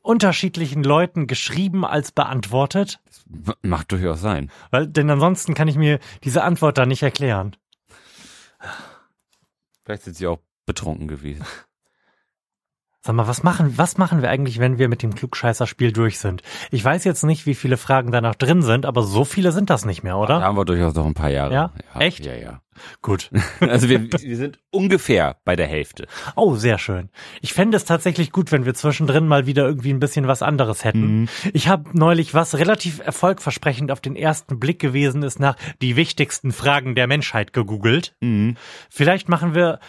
[0.00, 3.00] unterschiedlichen Leuten geschrieben als beantwortet?
[3.30, 4.50] m- macht durchaus sein.
[4.70, 7.56] Weil, denn ansonsten kann ich mir diese Antwort da nicht erklären.
[9.84, 11.44] Vielleicht sind sie auch betrunken gewesen.
[13.08, 16.42] Sag mal, was machen, was machen wir eigentlich, wenn wir mit dem Klugscheißer-Spiel durch sind?
[16.70, 19.70] Ich weiß jetzt nicht, wie viele Fragen da noch drin sind, aber so viele sind
[19.70, 20.42] das nicht mehr, Da oder?
[20.42, 21.54] haben wir durchaus noch ein paar Jahre.
[21.54, 21.72] Ja?
[21.98, 22.26] Echt?
[22.26, 22.60] Ja, ja.
[23.00, 23.30] Gut.
[23.60, 26.06] Also wir, wir sind ungefähr bei der Hälfte.
[26.36, 27.08] Oh, sehr schön.
[27.40, 30.84] Ich fände es tatsächlich gut, wenn wir zwischendrin mal wieder irgendwie ein bisschen was anderes
[30.84, 31.28] hätten.
[31.52, 36.52] Ich habe neulich was relativ erfolgversprechend auf den ersten Blick gewesen ist nach die wichtigsten
[36.52, 38.14] Fragen der Menschheit gegoogelt.
[38.20, 38.56] Mhm.
[38.90, 39.80] Vielleicht machen wir,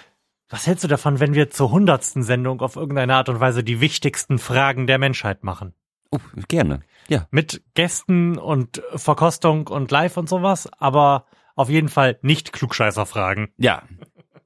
[0.50, 3.82] was hältst du davon, wenn wir zur hundertsten Sendung auf irgendeine Art und Weise die
[3.82, 5.74] wichtigsten Fragen der Menschheit machen?
[6.12, 6.82] Oh, gerne.
[7.08, 7.28] Ja.
[7.30, 13.54] Mit Gästen und Verkostung und Live und sowas, aber auf jeden Fall nicht Klugscheißer-Fragen.
[13.58, 13.84] Ja.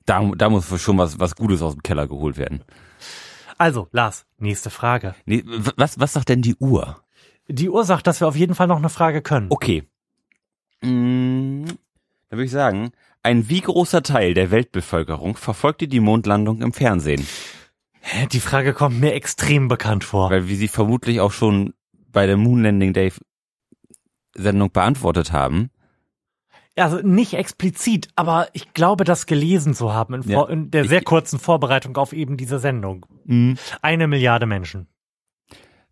[0.06, 2.63] Da, da muss schon was, was Gutes aus dem Keller geholt werden.
[3.58, 5.16] Also, Lars, nächste Frage.
[5.26, 7.02] Nee, was, was sagt denn die Uhr?
[7.48, 9.48] Die Ursache, dass wir auf jeden Fall noch eine Frage können.
[9.50, 9.84] Okay.
[10.82, 12.92] Mm, dann würde ich sagen,
[13.23, 17.25] ein wie großer Teil der Weltbevölkerung verfolgte die Mondlandung im Fernsehen?
[18.31, 20.29] Die Frage kommt mir extrem bekannt vor.
[20.29, 21.73] Weil wir sie vermutlich auch schon
[22.12, 23.13] bei der Moon Landing Day
[24.36, 25.69] Sendung beantwortet haben.
[26.75, 30.43] Also nicht explizit, aber ich glaube, das gelesen zu haben in, Ja.
[30.45, 33.05] in der sehr kurzen Vorbereitung auf eben diese Sendung.
[33.81, 34.88] Eine Milliarde Menschen.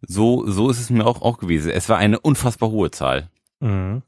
[0.02, 1.72] So, so ist es mir auch, auch gewesen.
[1.72, 3.30] Es war eine unfassbar hohe Zahl.
[3.60, 4.02] Mhm.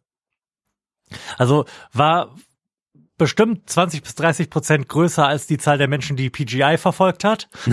[1.38, 2.36] Also war
[3.18, 7.50] bestimmt 20 bis 30 Prozent größer als die Zahl der Menschen, die PGI verfolgt hat.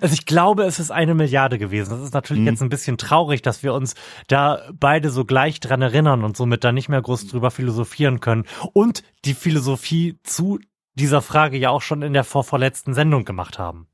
[0.00, 1.90] also ich glaube, es ist eine Milliarde gewesen.
[1.90, 3.94] Das ist natürlich jetzt ein bisschen traurig, dass wir uns
[4.28, 8.44] da beide so gleich dran erinnern und somit da nicht mehr groß drüber philosophieren können.
[8.72, 10.60] Und die Philosophie zu
[10.94, 13.88] dieser Frage ja auch schon in der vorvorletzten Sendung gemacht haben.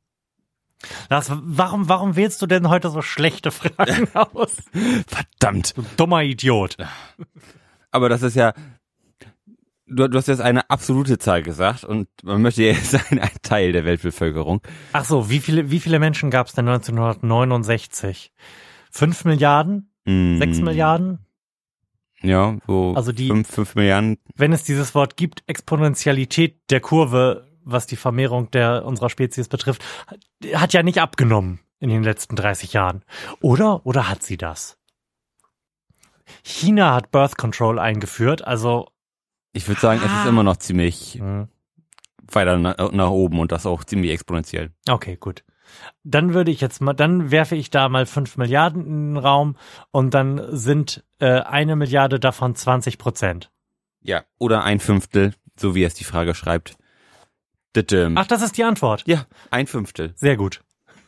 [1.08, 4.56] Lars, warum, warum wählst du denn heute so schlechte Fragen aus?
[5.06, 5.76] Verdammt.
[5.76, 6.76] Du dummer Idiot.
[7.90, 8.54] Aber das ist ja,
[9.90, 13.30] du, du hast jetzt eine absolute Zahl gesagt und man möchte ja jetzt sagen, ein
[13.42, 14.60] Teil der Weltbevölkerung.
[14.92, 18.32] Ach so, wie viele, wie viele Menschen gab es denn 1969?
[18.90, 19.92] Fünf Milliarden?
[20.04, 21.18] Mm, Sechs Milliarden?
[22.22, 24.18] Ja, so Also die- fünf, fünf Milliarden.
[24.34, 29.82] Wenn es dieses Wort gibt, Exponentialität der Kurve, was die Vermehrung der unserer Spezies betrifft,
[30.54, 33.04] hat ja nicht abgenommen in den letzten 30 Jahren.
[33.40, 33.86] Oder?
[33.86, 34.76] Oder hat sie das?
[36.42, 38.88] China hat Birth Control eingeführt, also
[39.52, 41.48] Ich würde sagen, es ist immer noch ziemlich hm,
[42.22, 44.70] weiter nach, nach oben und das auch ziemlich exponentiell.
[44.88, 45.44] Okay, gut.
[46.02, 49.56] Dann würde ich jetzt mal, dann werfe ich da mal fünf Milliarden in den Raum
[49.90, 53.50] und dann sind äh, eine Milliarde davon 20 Prozent.
[54.02, 54.24] Ja.
[54.38, 56.76] Oder ein Fünftel, so wie es die Frage schreibt.
[57.76, 58.10] Ditte.
[58.14, 59.04] Ach, das ist die Antwort.
[59.06, 60.12] Ja, ein Fünftel.
[60.16, 60.62] Sehr gut.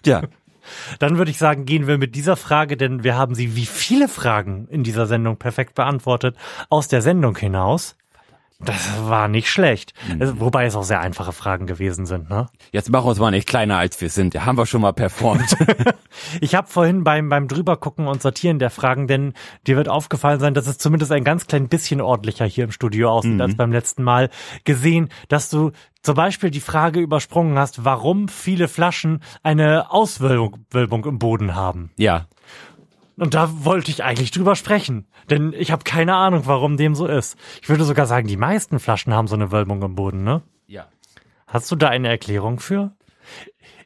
[0.06, 0.22] Ja.
[1.00, 4.06] Dann würde ich sagen, gehen wir mit dieser Frage, denn wir haben sie wie viele
[4.06, 6.36] Fragen in dieser Sendung perfekt beantwortet,
[6.68, 7.96] aus der Sendung hinaus.
[8.64, 9.92] Das war nicht schlecht.
[10.20, 12.48] Also, wobei es auch sehr einfache Fragen gewesen sind, ne?
[12.70, 14.34] Jetzt machen wir uns mal nicht kleiner, als wir sind.
[14.34, 15.56] Ja, haben wir schon mal performt.
[16.40, 19.32] Ich habe vorhin beim, beim drübergucken und sortieren der Fragen, denn
[19.66, 23.10] dir wird aufgefallen sein, dass es zumindest ein ganz klein bisschen ordentlicher hier im Studio
[23.10, 24.28] aussieht als beim letzten Mal,
[24.64, 25.72] gesehen, dass du
[26.02, 31.90] zum Beispiel die Frage übersprungen hast, warum viele Flaschen eine Auswölbung im Boden haben.
[31.96, 32.26] ja.
[33.22, 37.06] Und da wollte ich eigentlich drüber sprechen, denn ich habe keine Ahnung, warum dem so
[37.06, 37.38] ist.
[37.62, 40.42] Ich würde sogar sagen, die meisten Flaschen haben so eine Wölbung im Boden, ne?
[40.66, 40.88] Ja.
[41.46, 42.96] Hast du da eine Erklärung für?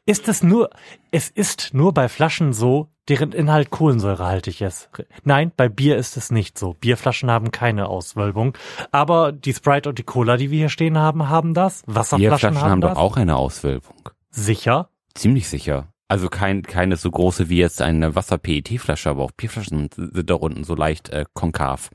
[0.07, 0.71] Ist es nur,
[1.11, 4.89] es ist nur bei Flaschen so, deren Inhalt kohlensäurehaltig ist.
[5.23, 6.73] Nein, bei Bier ist es nicht so.
[6.73, 8.57] Bierflaschen haben keine Auswölbung.
[8.91, 11.83] Aber die Sprite und die Cola, die wir hier stehen haben, haben das.
[11.85, 12.93] Wasserflaschen Bierflaschen haben, haben das.
[12.95, 14.09] doch auch eine Auswölbung.
[14.31, 14.89] Sicher?
[15.13, 15.93] Ziemlich sicher.
[16.07, 20.63] Also kein, keine so große wie jetzt eine Wasser-PET-Flasche, aber auch Bierflaschen sind da unten
[20.63, 21.89] so leicht äh, konkav.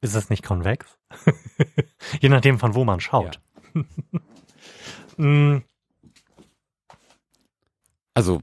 [0.00, 0.98] Ist es nicht konvex?
[2.20, 3.40] Je nachdem, von wo man schaut.
[5.18, 5.60] Mm,
[8.12, 8.42] Also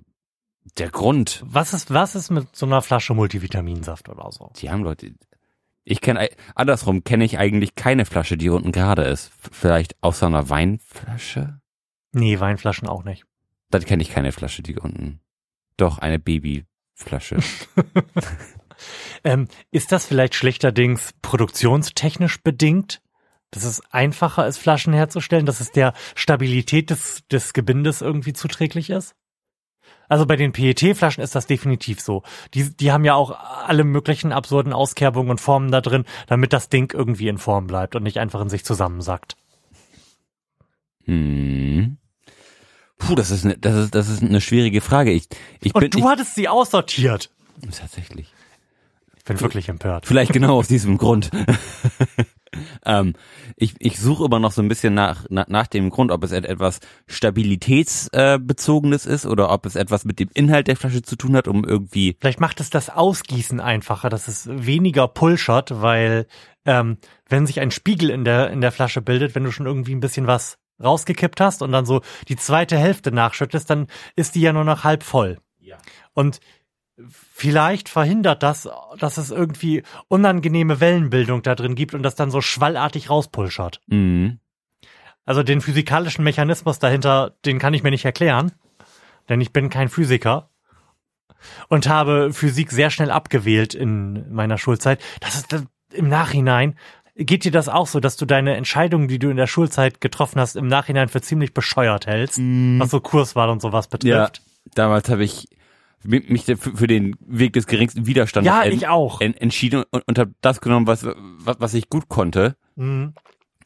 [0.79, 4.51] der Grund, Was ist, was ist mit so einer Flasche Multivitaminsaft oder so?
[4.55, 5.13] die haben Leute.
[5.83, 9.31] Ich kenne andersrum kenne ich eigentlich keine Flasche, die unten gerade ist.
[9.51, 11.61] Vielleicht außer einer Weinflasche?
[12.13, 13.25] Nee, Weinflaschen auch nicht.
[13.69, 15.19] Dann kenne ich keine Flasche, die unten.
[15.77, 17.37] Doch eine Babyflasche.
[19.23, 23.01] Ähm, ist das vielleicht schlechterdings produktionstechnisch bedingt?
[23.51, 28.89] Dass es einfacher ist, Flaschen herzustellen, dass es der Stabilität des, des Gebindes irgendwie zuträglich
[28.89, 29.15] ist?
[30.09, 32.23] Also bei den PET-Flaschen ist das definitiv so.
[32.53, 36.69] Die, die haben ja auch alle möglichen absurden Auskerbungen und Formen da drin, damit das
[36.69, 39.37] Ding irgendwie in Form bleibt und nicht einfach in sich zusammensackt.
[41.05, 41.97] hm.
[43.07, 45.11] Puh, das ist eine, das ist das ist eine schwierige Frage.
[45.11, 45.27] Ich
[45.61, 47.29] ich bin Und du ich, hattest sie aussortiert.
[47.77, 48.33] tatsächlich.
[49.17, 50.05] Ich bin wirklich empört.
[50.05, 51.31] Vielleicht genau aus diesem Grund.
[52.85, 53.13] ähm,
[53.55, 56.33] ich, ich suche immer noch so ein bisschen nach, nach, nach dem Grund, ob es
[56.33, 61.35] et- etwas Stabilitätsbezogenes ist oder ob es etwas mit dem Inhalt der Flasche zu tun
[61.35, 62.17] hat, um irgendwie.
[62.19, 66.27] Vielleicht macht es das Ausgießen einfacher, dass es weniger pulschert, weil
[66.65, 66.97] ähm,
[67.29, 69.99] wenn sich ein Spiegel in der in der Flasche bildet, wenn du schon irgendwie ein
[70.01, 74.53] bisschen was rausgekippt hast und dann so die zweite Hälfte nachschüttest, dann ist die ja
[74.53, 75.39] nur noch halb voll.
[75.59, 75.77] Ja.
[76.13, 76.39] Und
[76.97, 78.69] vielleicht verhindert das,
[78.99, 83.81] dass es irgendwie unangenehme Wellenbildung da drin gibt und das dann so schwallartig rauspulschert.
[83.87, 84.39] Mhm.
[85.25, 88.51] Also den physikalischen Mechanismus dahinter, den kann ich mir nicht erklären,
[89.29, 90.49] denn ich bin kein Physiker
[91.69, 95.01] und habe Physik sehr schnell abgewählt in meiner Schulzeit.
[95.21, 95.55] Das ist
[95.93, 96.75] im Nachhinein.
[97.15, 100.39] Geht dir das auch so, dass du deine Entscheidungen, die du in der Schulzeit getroffen
[100.39, 104.07] hast, im Nachhinein für ziemlich bescheuert hältst, was so Kurswahl und sowas Mhm.
[104.07, 104.41] Ja, betrifft?
[104.73, 105.47] damals habe ich
[106.03, 109.21] mi- mich für den Weg des geringsten Widerstands Ja, en- ich auch.
[109.21, 112.55] en- entschieden und, und habe das genommen, was, was, was ich gut konnte.
[112.75, 113.13] Mhm.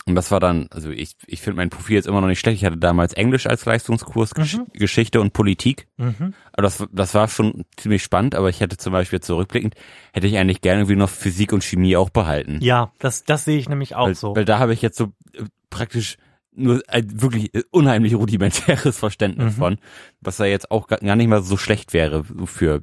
[0.08, 2.58] Und das war dann, also ich, ich finde mein Profil jetzt immer noch nicht schlecht.
[2.62, 5.88] Ich hatte damals Englisch als Leistungskurs, Gesch Geschichte und Politik.
[5.98, 6.34] Mhm.
[6.54, 9.76] Aber das, das war schon ziemlich spannend, aber ich hätte zum Beispiel zurückblickend,
[10.14, 12.60] hätte ich eigentlich gerne irgendwie noch Physik und Chemie auch behalten.
[12.62, 14.36] Ja, das, das sehe ich nämlich auch weil, so.
[14.36, 16.18] weil da habe ich jetzt so äh, praktisch
[16.54, 19.60] nur ein wirklich äh, unheimlich rudimentäres Verständnis Mhm.
[19.60, 19.78] von,
[20.22, 22.82] was da jetzt auch gar nicht mal so schlecht wäre für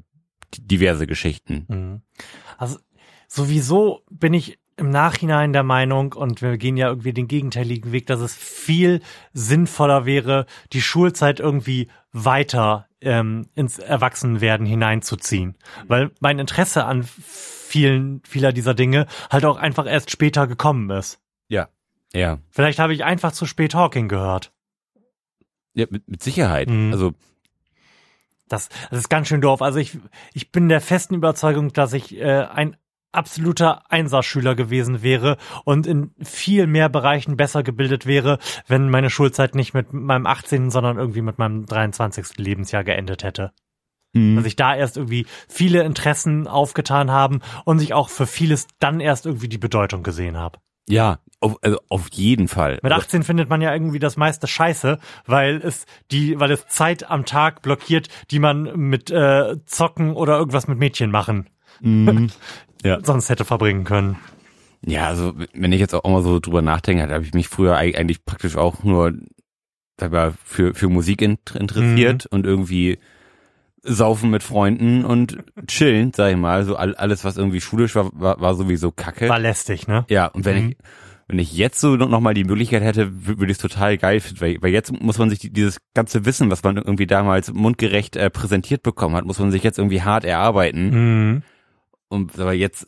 [0.56, 1.64] diverse Geschichten.
[1.68, 2.02] Mhm.
[2.58, 2.78] Also
[3.28, 8.06] sowieso bin ich im Nachhinein der Meinung, und wir gehen ja irgendwie den gegenteiligen Weg,
[8.06, 9.00] dass es viel
[9.32, 15.56] sinnvoller wäre, die Schulzeit irgendwie weiter ähm, ins Erwachsenwerden hineinzuziehen.
[15.86, 21.20] Weil mein Interesse an vielen, vieler dieser Dinge halt auch einfach erst später gekommen ist.
[21.48, 21.68] Ja.
[22.12, 22.38] Ja.
[22.50, 24.52] Vielleicht habe ich einfach zu spät Hawking gehört.
[25.74, 26.68] Ja, mit, mit Sicherheit.
[26.68, 26.92] Mhm.
[26.92, 27.14] Also,
[28.48, 29.62] Das, das ist ganz schön doof.
[29.62, 29.98] Also ich,
[30.32, 32.76] ich bin der festen Überzeugung, dass ich äh, ein
[33.14, 39.54] absoluter Einserschüler gewesen wäre und in viel mehr Bereichen besser gebildet wäre, wenn meine Schulzeit
[39.54, 42.38] nicht mit meinem 18., sondern irgendwie mit meinem 23.
[42.38, 43.52] Lebensjahr geendet hätte.
[44.12, 44.36] mhm.
[44.36, 49.00] Dass sich da erst irgendwie viele Interessen aufgetan haben und ich auch für vieles dann
[49.00, 50.58] erst irgendwie die Bedeutung gesehen habe.
[50.88, 52.78] ja, auf, also auf jeden Fall.
[52.82, 56.66] Mit Also, 18 findet man ja irgendwie das meiste Scheiße, weil es die, weil es
[56.68, 61.50] Zeit am Tag blockiert, die man mit äh, Zocken oder irgendwas mit Mädchen machen
[61.80, 62.30] mhm.
[62.84, 62.98] ja.
[63.02, 64.16] sonst hätte verbringen können.
[64.86, 67.96] Ja, also wenn ich jetzt auch mal so drüber nachdenke, habe ich mich früher eig-
[67.96, 69.12] eigentlich praktisch auch nur
[70.00, 72.98] mal, für, für Musik int- interessiert und irgendwie
[73.82, 76.64] saufen mit Freunden und chillen, sag ich mal.
[76.64, 79.28] So all, alles, was irgendwie schulisch war, war, war sowieso kacke.
[79.28, 80.04] War lästig, ne?
[80.08, 80.68] ja, und wenn Mhm.
[80.70, 80.76] ich
[81.26, 84.20] wenn ich jetzt so noch mal die Möglichkeit hätte, wü- würde ich es total geil
[84.20, 87.50] finden, weil, weil jetzt muss man sich die, dieses ganze Wissen, was man irgendwie damals
[87.50, 90.90] mundgerecht äh, präsentiert bekommen hat, muss man sich jetzt irgendwie hart erarbeiten.
[91.34, 91.42] Mhm.
[92.08, 92.86] Und aber jetzt,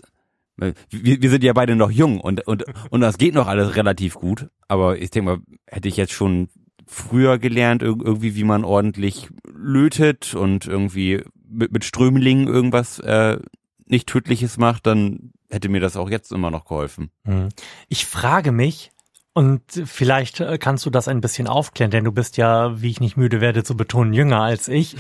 [0.57, 4.14] wir, wir sind ja beide noch jung und, und, und das geht noch alles relativ
[4.14, 4.48] gut.
[4.68, 6.48] Aber ich denke mal, hätte ich jetzt schon
[6.87, 13.38] früher gelernt, irgendwie, wie man ordentlich lötet und irgendwie mit, mit Strömlingen irgendwas äh,
[13.87, 17.11] nicht Tödliches macht, dann hätte mir das auch jetzt immer noch geholfen.
[17.24, 17.48] Hm.
[17.88, 18.90] Ich frage mich,
[19.37, 23.00] und vielleicht äh, kannst du das ein bisschen aufklären, denn du bist ja, wie ich
[23.00, 24.96] nicht müde werde zu betonen, jünger als ich.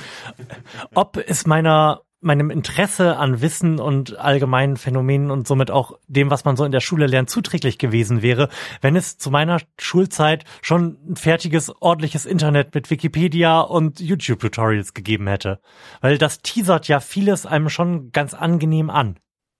[0.92, 6.44] Ob es meiner meinem Interesse an Wissen und allgemeinen Phänomenen und somit auch dem, was
[6.44, 8.48] man so in der Schule lernt, zuträglich gewesen wäre,
[8.80, 15.26] wenn es zu meiner Schulzeit schon ein fertiges, ordentliches Internet mit Wikipedia und YouTube-Tutorials gegeben
[15.26, 15.60] hätte.
[16.00, 19.18] Weil das teasert ja vieles einem schon ganz angenehm an.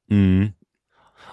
[0.09, 0.55] Mhm.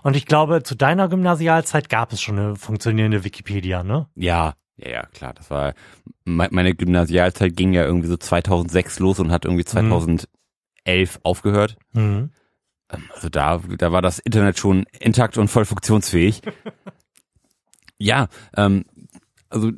[0.04, 4.10] Und ich glaube, zu deiner Gymnasialzeit gab es schon eine funktionierende Wikipedia, ne?
[4.16, 5.34] Ja, ja, ja, klar.
[5.34, 5.74] Das war
[6.26, 10.28] meine Gymnasialzeit ging ja irgendwie so 2006 los und hat irgendwie 2000 mhm
[10.84, 11.78] 11 aufgehört.
[11.94, 12.32] Mhm.
[12.88, 16.42] Also da, da war das Internet schon intakt und voll funktionsfähig.
[17.98, 18.86] ja, ähm,
[19.50, 19.72] also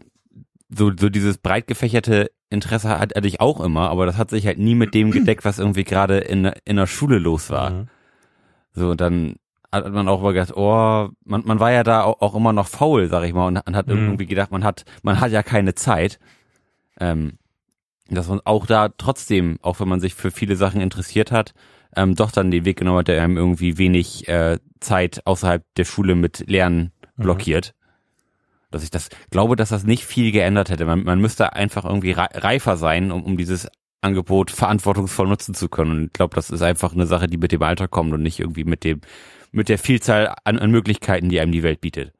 [0.70, 4.58] so, so dieses breit gefächerte Interesse hatte ich auch immer, aber das hat sich halt
[4.58, 7.70] nie mit dem gedeckt, was irgendwie gerade in, in der Schule los war.
[7.72, 7.88] Mhm.
[8.74, 9.36] So, dann
[9.72, 12.68] hat man auch immer gedacht, oh, man, man war ja da auch, auch immer noch
[12.68, 13.98] faul, sag ich mal, und, und hat mhm.
[13.98, 16.20] irgendwie gedacht, man hat, man hat ja keine Zeit.
[17.00, 17.38] Ähm,
[18.10, 21.54] dass man auch da trotzdem, auch wenn man sich für viele Sachen interessiert hat,
[21.96, 25.86] ähm, doch dann den Weg genommen hat, der einem irgendwie wenig äh, Zeit außerhalb der
[25.86, 27.24] Schule mit Lernen mhm.
[27.24, 27.74] blockiert.
[27.74, 27.86] Mhm.
[28.72, 30.86] Dass ich das glaube, dass das nicht viel geändert hätte.
[30.86, 33.68] Man, man müsste einfach irgendwie reifer sein, um, um dieses
[34.02, 35.92] Angebot verantwortungsvoll nutzen zu können.
[35.92, 38.40] Und ich glaube, das ist einfach eine Sache, die mit dem Alter kommt und nicht
[38.40, 39.02] irgendwie mit dem,
[39.52, 42.12] mit der Vielzahl an, an Möglichkeiten, die einem die Welt bietet.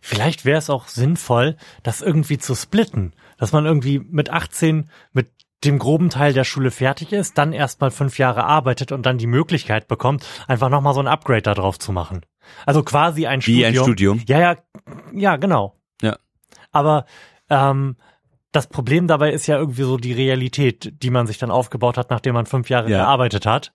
[0.00, 5.30] Vielleicht wäre es auch sinnvoll, das irgendwie zu splitten, dass man irgendwie mit 18 mit
[5.64, 9.26] dem groben Teil der Schule fertig ist, dann erstmal fünf Jahre arbeitet und dann die
[9.26, 12.24] Möglichkeit bekommt, einfach nochmal so ein Upgrade da drauf zu machen.
[12.64, 13.66] Also quasi ein Wie Studium.
[13.66, 14.22] ein Studium.
[14.26, 14.56] Ja, ja,
[15.12, 15.76] ja, genau.
[16.00, 16.16] Ja.
[16.72, 17.04] Aber
[17.50, 17.96] ähm,
[18.52, 22.10] das Problem dabei ist ja irgendwie so die Realität, die man sich dann aufgebaut hat,
[22.10, 22.98] nachdem man fünf Jahre ja.
[22.98, 23.72] gearbeitet hat.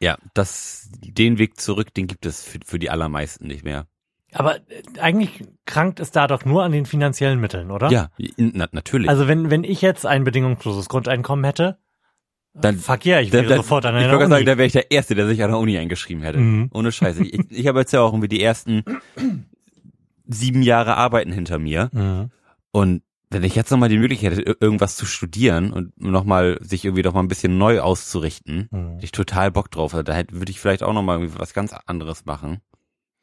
[0.00, 3.86] Ja, das, den Weg zurück, den gibt es für, für die allermeisten nicht mehr.
[4.32, 4.60] Aber äh,
[5.00, 7.90] eigentlich krankt es da doch nur an den finanziellen Mitteln, oder?
[7.90, 9.08] Ja, na, natürlich.
[9.08, 11.78] Also wenn, wenn ich jetzt ein bedingungsloses Grundeinkommen hätte,
[12.54, 14.72] dann fuck yeah, ich wäre dann, sofort an einer Ich würde sagen, da wäre ich
[14.72, 16.38] der Erste, der sich an der Uni eingeschrieben hätte.
[16.38, 16.70] Mhm.
[16.74, 17.24] Ohne Scheiße.
[17.24, 18.84] Ich, ich habe jetzt ja auch irgendwie die ersten
[20.26, 21.90] sieben Jahre Arbeiten hinter mir.
[22.02, 22.30] Mhm.
[22.74, 27.02] Und wenn ich jetzt nochmal die Möglichkeit hätte, irgendwas zu studieren und nochmal sich irgendwie
[27.02, 28.98] doch mal ein bisschen neu auszurichten, mhm.
[29.02, 29.92] ich total Bock drauf.
[29.92, 32.60] Da hätte, würde ich vielleicht auch nochmal was ganz anderes machen.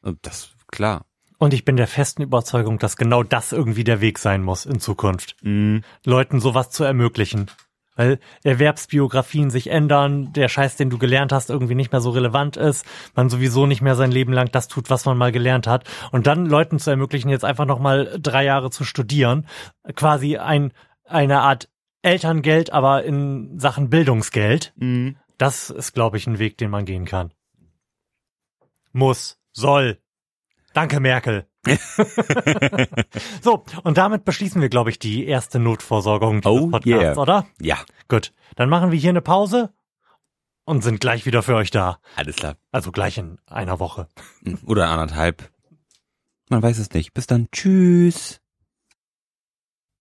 [0.02, 1.04] Und das klar.
[1.38, 4.78] Und ich bin der festen Überzeugung, dass genau das irgendwie der Weg sein muss in
[4.78, 5.36] Zukunft.
[5.42, 5.82] Mhm.
[6.04, 7.50] Leuten sowas zu ermöglichen.
[7.96, 12.56] Weil Erwerbsbiografien sich ändern, der Scheiß, den du gelernt hast, irgendwie nicht mehr so relevant
[12.56, 15.84] ist, man sowieso nicht mehr sein Leben lang das tut, was man mal gelernt hat.
[16.12, 19.46] Und dann Leuten zu ermöglichen, jetzt einfach nochmal drei Jahre zu studieren,
[19.96, 20.72] quasi ein,
[21.04, 21.68] eine Art
[22.02, 24.72] Elterngeld, aber in Sachen Bildungsgeld.
[24.76, 25.16] Mhm.
[25.38, 27.32] Das ist, glaube ich, ein Weg, den man gehen kann.
[28.92, 29.98] Muss, soll,
[30.72, 31.46] Danke, Merkel.
[33.42, 37.16] so, und damit beschließen wir, glaube ich, die erste Notversorgung dieses oh, Podcasts, yeah.
[37.16, 37.46] oder?
[37.60, 37.78] Ja.
[38.08, 39.72] Gut, dann machen wir hier eine Pause
[40.64, 41.98] und sind gleich wieder für euch da.
[42.16, 42.56] Alles klar.
[42.70, 44.08] Also gleich in einer Woche.
[44.64, 45.50] Oder anderthalb.
[46.48, 47.12] Man weiß es nicht.
[47.14, 47.48] Bis dann.
[47.50, 48.40] Tschüss.